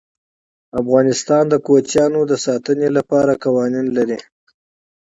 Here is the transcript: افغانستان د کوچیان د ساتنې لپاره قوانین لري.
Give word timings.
افغانستان 0.81 1.43
د 1.49 1.55
کوچیان 1.65 2.11
د 2.27 2.33
ساتنې 2.45 2.89
لپاره 2.97 3.39
قوانین 3.43 3.87
لري. 3.97 4.19